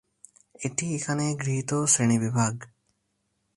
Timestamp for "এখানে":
0.95-1.25